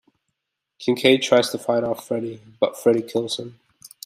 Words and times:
Kincaid 0.79 1.21
tries 1.21 1.51
to 1.51 1.59
fight 1.59 1.83
off 1.83 2.07
Freddy, 2.07 2.41
but 2.59 2.75
Freddy 2.75 3.03
kills 3.03 3.37
him. 3.37 3.59